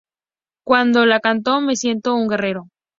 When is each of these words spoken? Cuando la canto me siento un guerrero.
Cuando 0.65 1.05
la 1.05 1.19
canto 1.19 1.61
me 1.61 1.75
siento 1.75 2.15
un 2.15 2.27
guerrero. 2.27 2.69